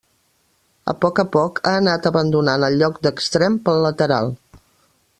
[0.93, 4.37] A poc a poc ha anat abandonant el lloc d'extrem pel lateral.